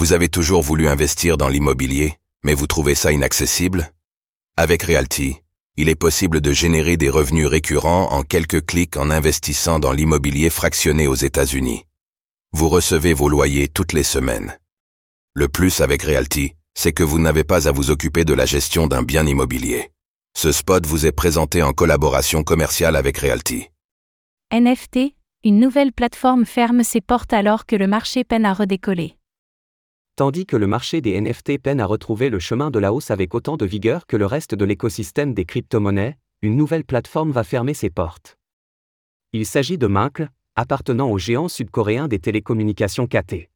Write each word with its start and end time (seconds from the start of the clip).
Vous 0.00 0.14
avez 0.14 0.30
toujours 0.30 0.62
voulu 0.62 0.88
investir 0.88 1.36
dans 1.36 1.48
l'immobilier, 1.48 2.14
mais 2.42 2.54
vous 2.54 2.66
trouvez 2.66 2.94
ça 2.94 3.12
inaccessible? 3.12 3.92
Avec 4.56 4.84
Realty, 4.84 5.36
il 5.76 5.90
est 5.90 5.94
possible 5.94 6.40
de 6.40 6.52
générer 6.52 6.96
des 6.96 7.10
revenus 7.10 7.46
récurrents 7.46 8.10
en 8.10 8.22
quelques 8.22 8.64
clics 8.64 8.96
en 8.96 9.10
investissant 9.10 9.78
dans 9.78 9.92
l'immobilier 9.92 10.48
fractionné 10.48 11.06
aux 11.06 11.16
États-Unis. 11.16 11.84
Vous 12.52 12.70
recevez 12.70 13.12
vos 13.12 13.28
loyers 13.28 13.68
toutes 13.68 13.92
les 13.92 14.02
semaines. 14.02 14.58
Le 15.34 15.48
plus 15.48 15.82
avec 15.82 16.04
Realty, 16.04 16.54
c'est 16.72 16.94
que 16.94 17.02
vous 17.02 17.18
n'avez 17.18 17.44
pas 17.44 17.68
à 17.68 17.70
vous 17.70 17.90
occuper 17.90 18.24
de 18.24 18.32
la 18.32 18.46
gestion 18.46 18.86
d'un 18.86 19.02
bien 19.02 19.26
immobilier. 19.26 19.90
Ce 20.34 20.50
spot 20.50 20.86
vous 20.86 21.04
est 21.04 21.12
présenté 21.12 21.62
en 21.62 21.74
collaboration 21.74 22.42
commerciale 22.42 22.96
avec 22.96 23.18
Realty. 23.18 23.68
NFT, 24.50 25.14
une 25.44 25.60
nouvelle 25.60 25.92
plateforme 25.92 26.46
ferme 26.46 26.84
ses 26.84 27.02
portes 27.02 27.34
alors 27.34 27.66
que 27.66 27.76
le 27.76 27.86
marché 27.86 28.24
peine 28.24 28.46
à 28.46 28.54
redécoller. 28.54 29.18
Tandis 30.20 30.44
que 30.44 30.56
le 30.58 30.66
marché 30.66 31.00
des 31.00 31.18
NFT 31.18 31.56
peine 31.56 31.80
à 31.80 31.86
retrouver 31.86 32.28
le 32.28 32.38
chemin 32.38 32.70
de 32.70 32.78
la 32.78 32.92
hausse 32.92 33.10
avec 33.10 33.34
autant 33.34 33.56
de 33.56 33.64
vigueur 33.64 34.06
que 34.06 34.18
le 34.18 34.26
reste 34.26 34.54
de 34.54 34.66
l'écosystème 34.66 35.32
des 35.32 35.46
crypto-monnaies, 35.46 36.18
une 36.42 36.56
nouvelle 36.56 36.84
plateforme 36.84 37.30
va 37.30 37.42
fermer 37.42 37.72
ses 37.72 37.88
portes. 37.88 38.36
Il 39.32 39.46
s'agit 39.46 39.78
de 39.78 39.86
Minkle, 39.86 40.28
appartenant 40.56 41.10
au 41.10 41.16
géant 41.16 41.48
sud-coréen 41.48 42.06
des 42.06 42.18
télécommunications 42.18 43.06
KT. 43.06 43.48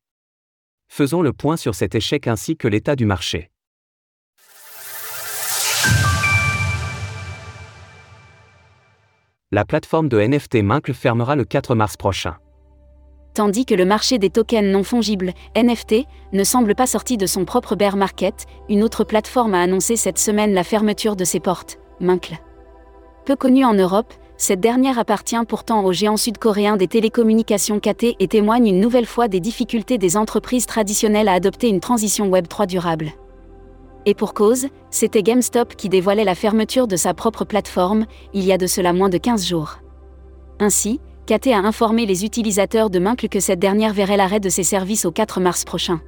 Faisons 0.88 1.20
le 1.20 1.34
point 1.34 1.58
sur 1.58 1.74
cet 1.74 1.94
échec 1.94 2.26
ainsi 2.26 2.56
que 2.56 2.66
l'état 2.66 2.96
du 2.96 3.04
marché. 3.04 3.50
La 9.50 9.66
plateforme 9.66 10.08
de 10.08 10.18
NFT 10.18 10.62
Minkle 10.62 10.94
fermera 10.94 11.36
le 11.36 11.44
4 11.44 11.74
mars 11.74 11.98
prochain 11.98 12.38
tandis 13.34 13.66
que 13.66 13.74
le 13.74 13.84
marché 13.84 14.18
des 14.18 14.30
tokens 14.30 14.72
non 14.72 14.84
fongibles, 14.84 15.32
NFT, 15.56 16.06
ne 16.32 16.44
semble 16.44 16.74
pas 16.74 16.86
sorti 16.86 17.16
de 17.16 17.26
son 17.26 17.44
propre 17.44 17.74
bear 17.74 17.96
market, 17.96 18.46
une 18.68 18.82
autre 18.82 19.04
plateforme 19.04 19.54
a 19.54 19.60
annoncé 19.60 19.96
cette 19.96 20.18
semaine 20.18 20.54
la 20.54 20.64
fermeture 20.64 21.16
de 21.16 21.24
ses 21.24 21.40
portes, 21.40 21.78
Minkle. 22.00 22.38
Peu 23.26 23.36
connue 23.36 23.64
en 23.64 23.74
Europe, 23.74 24.12
cette 24.36 24.60
dernière 24.60 24.98
appartient 24.98 25.36
pourtant 25.48 25.84
au 25.84 25.92
géant 25.92 26.16
sud-coréen 26.16 26.76
des 26.76 26.88
télécommunications 26.88 27.80
KT 27.80 28.16
et 28.18 28.28
témoigne 28.28 28.68
une 28.68 28.80
nouvelle 28.80 29.06
fois 29.06 29.28
des 29.28 29.40
difficultés 29.40 29.98
des 29.98 30.16
entreprises 30.16 30.66
traditionnelles 30.66 31.28
à 31.28 31.34
adopter 31.34 31.68
une 31.68 31.80
transition 31.80 32.28
Web 32.28 32.48
3 32.48 32.66
durable. 32.66 33.12
Et 34.06 34.14
pour 34.14 34.34
cause, 34.34 34.66
c'était 34.90 35.22
GameStop 35.22 35.76
qui 35.76 35.88
dévoilait 35.88 36.24
la 36.24 36.34
fermeture 36.34 36.86
de 36.86 36.96
sa 36.96 37.14
propre 37.14 37.44
plateforme, 37.44 38.06
il 38.34 38.44
y 38.44 38.52
a 38.52 38.58
de 38.58 38.66
cela 38.66 38.92
moins 38.92 39.08
de 39.08 39.18
15 39.18 39.46
jours. 39.46 39.78
Ainsi, 40.60 41.00
KT 41.26 41.48
a 41.54 41.58
informé 41.58 42.04
les 42.04 42.26
utilisateurs 42.26 42.90
de 42.90 42.98
Minkle 42.98 43.30
que 43.30 43.40
cette 43.40 43.58
dernière 43.58 43.94
verrait 43.94 44.18
l'arrêt 44.18 44.40
de 44.40 44.50
ses 44.50 44.62
services 44.62 45.06
au 45.06 45.10
4 45.10 45.40
mars 45.40 45.64
prochain. 45.64 46.02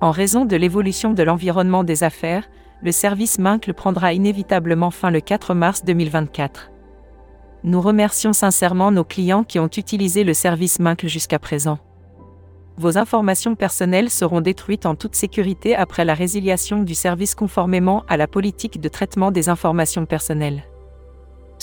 En 0.00 0.10
raison 0.10 0.44
de 0.44 0.56
l'évolution 0.56 1.12
de 1.12 1.22
l'environnement 1.22 1.84
des 1.84 2.02
affaires, 2.02 2.48
le 2.82 2.90
service 2.90 3.38
Minkle 3.38 3.74
prendra 3.74 4.12
inévitablement 4.12 4.90
fin 4.90 5.12
le 5.12 5.20
4 5.20 5.54
mars 5.54 5.84
2024. 5.84 6.72
Nous 7.62 7.80
remercions 7.80 8.32
sincèrement 8.32 8.90
nos 8.90 9.04
clients 9.04 9.44
qui 9.44 9.60
ont 9.60 9.68
utilisé 9.68 10.24
le 10.24 10.34
service 10.34 10.80
Minkle 10.80 11.06
jusqu'à 11.06 11.38
présent. 11.38 11.78
Vos 12.76 12.98
informations 12.98 13.54
personnelles 13.54 14.10
seront 14.10 14.40
détruites 14.40 14.84
en 14.84 14.96
toute 14.96 15.14
sécurité 15.14 15.76
après 15.76 16.04
la 16.04 16.14
résiliation 16.14 16.82
du 16.82 16.96
service 16.96 17.36
conformément 17.36 18.02
à 18.08 18.16
la 18.16 18.26
politique 18.26 18.80
de 18.80 18.88
traitement 18.88 19.30
des 19.30 19.48
informations 19.48 20.06
personnelles. 20.06 20.64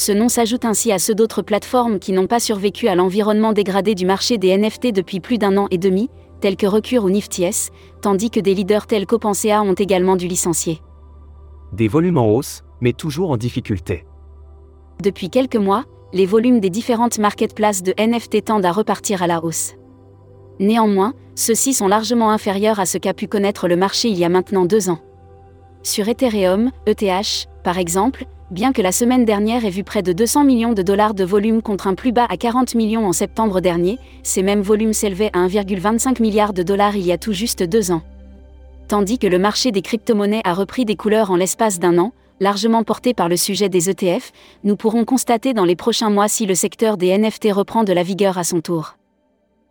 Ce 0.02 0.12
nom 0.12 0.30
s'ajoute 0.30 0.66
ainsi 0.66 0.92
à 0.92 0.98
ceux 0.98 1.14
d'autres 1.14 1.44
plateformes 1.44 2.00
qui 2.00 2.12
n'ont 2.12 2.26
pas 2.26 2.40
survécu 2.40 2.88
à 2.88 2.96
l'environnement 2.96 3.54
dégradé 3.54 3.94
du 3.94 4.08
marché 4.08 4.40
des 4.40 4.58
NFT 4.58 4.92
depuis 4.92 5.20
plus 5.20 5.38
d'un 5.38 5.58
an 5.58 5.68
et 5.70 5.78
demi, 5.78 6.10
tels 6.40 6.56
que 6.56 6.66
Recure 6.66 7.04
ou 7.04 7.12
Nifties, 7.12 7.70
tandis 8.02 8.32
que 8.32 8.40
des 8.40 8.56
leaders 8.56 8.88
tels 8.88 9.06
qu'Opensea 9.06 9.62
ont 9.62 9.76
également 9.76 10.16
dû 10.16 10.28
licencier. 10.28 10.82
Des 11.72 11.88
volumes 11.88 12.18
en 12.18 12.28
hausse, 12.28 12.64
mais 12.80 12.94
toujours 12.94 13.30
en 13.30 13.38
difficulté. 13.38 14.04
Depuis 15.04 15.30
quelques 15.30 15.56
mois, 15.56 15.84
les 16.14 16.25
volumes 16.25 16.62
des 16.62 16.72
différentes 16.72 17.20
marketplaces 17.20 17.84
de 17.84 17.94
NFT 18.00 18.46
tendent 18.46 18.66
à 18.66 18.72
repartir 18.72 19.22
à 19.22 19.28
la 19.28 19.44
hausse. 19.44 19.75
Néanmoins, 20.59 21.14
ceux-ci 21.36 21.75
sont 21.75 21.88
largement 21.88 22.31
inférieurs 22.31 22.80
à 22.80 22.88
ce 22.88 22.98
qu'a 22.98 23.14
pu 23.14 23.28
connaître 23.28 23.68
le 23.68 23.75
marché 23.75 24.08
il 24.08 24.18
y 24.18 24.25
a 24.25 24.30
maintenant 24.30 24.66
deux 24.66 24.90
ans. 24.90 25.02
Sur 25.84 26.09
Ethereum, 26.09 26.72
ETH, 26.88 27.48
par 27.64 27.78
exemple, 27.78 28.25
bien 28.51 28.73
que 28.73 28.81
la 28.81 28.91
semaine 28.91 29.23
dernière 29.23 29.66
ait 29.66 29.69
vu 29.69 29.84
près 29.84 30.03
de 30.03 30.12
200 30.12 30.44
millions 30.44 30.73
de 30.73 30.81
dollars 30.81 31.13
de 31.13 31.23
volume 31.23 31.62
contre 31.62 31.88
un 31.88 31.95
plus 31.95 32.12
bas 32.12 32.28
à 32.29 32.35
40 32.35 32.75
millions 32.75 33.07
en 33.07 33.13
septembre 33.13 33.62
dernier, 33.62 33.97
ces 34.23 34.44
mêmes 34.44 34.62
volumes 34.62 34.94
s'élevaient 34.94 35.31
à 35.34 35.47
1,25 35.47 36.22
milliard 36.22 36.53
de 36.53 36.62
dollars 36.62 36.95
il 36.97 37.06
y 37.06 37.13
a 37.13 37.17
tout 37.17 37.31
juste 37.31 37.63
deux 37.63 37.91
ans. 37.91 38.01
Tandis 38.89 39.19
que 39.19 39.28
le 39.28 39.39
marché 39.39 39.72
des 39.72 39.81
crypto-monnaies 39.81 40.41
a 40.44 40.53
repris 40.53 40.84
des 40.84 40.97
couleurs 40.97 41.31
en 41.31 41.38
l'espace 41.38 41.79
d'un 41.79 41.97
an, 41.97 42.12
largement 42.41 42.84
porté 42.84 43.13
par 43.13 43.29
le 43.29 43.38
sujet 43.38 43.69
des 43.69 43.89
ETF, 43.89 44.34
nous 44.66 44.75
pourrons 44.75 45.06
constater 45.06 45.53
dans 45.53 45.66
les 45.66 45.78
prochains 45.78 46.09
mois 46.09 46.28
si 46.28 46.45
le 46.45 46.56
secteur 46.56 46.97
des 46.97 47.18
NFT 47.18 47.53
reprend 47.53 47.85
de 47.85 47.94
la 47.94 48.03
vigueur 48.03 48.38
à 48.38 48.44
son 48.44 48.59
tour. 48.59 48.97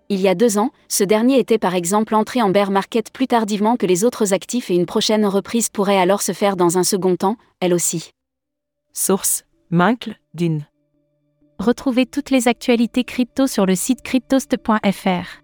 Il 0.08 0.20
y 0.20 0.28
a 0.28 0.34
deux 0.34 0.58
ans, 0.58 0.70
ce 0.88 1.04
dernier 1.04 1.38
était 1.38 1.58
par 1.58 1.74
exemple 1.74 2.14
entré 2.14 2.40
en 2.40 2.48
bear 2.48 2.70
market 2.70 3.12
plus 3.12 3.26
tardivement 3.26 3.76
que 3.76 3.86
les 3.86 4.04
autres 4.04 4.32
actifs 4.32 4.70
et 4.70 4.74
une 4.74 4.86
prochaine 4.86 5.26
reprise 5.26 5.68
pourrait 5.68 5.98
alors 5.98 6.22
se 6.22 6.32
faire 6.32 6.56
dans 6.56 6.78
un 6.78 6.82
second 6.82 7.14
temps, 7.14 7.36
elle 7.60 7.74
aussi. 7.74 8.10
Source 8.92 9.44
Minkle, 9.70 10.16
Dune. 10.34 10.66
Retrouvez 11.58 12.06
toutes 12.06 12.30
les 12.30 12.48
actualités 12.48 13.04
crypto 13.04 13.46
sur 13.46 13.66
le 13.66 13.74
site 13.74 14.02
cryptost.fr. 14.02 15.42